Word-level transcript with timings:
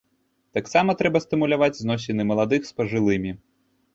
Таксама 0.57 0.93
трэба 1.01 1.19
стымуляваць 1.25 1.77
зносіны 1.81 2.27
маладых 2.31 2.61
з 2.69 2.75
пажылымі. 2.81 3.31